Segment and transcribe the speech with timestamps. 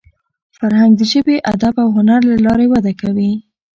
[0.57, 3.31] فرهنګ د ژبي، ادب او هنر له لاري وده کوي.